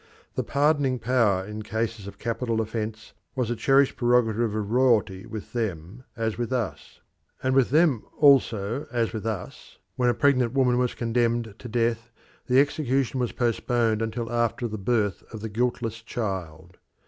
[0.33, 5.53] The pardoning power in cases of capital offence was a cherished prerogative of royalty with
[5.53, 7.01] them as with us;
[7.43, 12.09] and with them, also as with us, when a pregnant woman was condemned to death
[12.47, 16.79] the execution was postponed until after the birth of the guiltless child.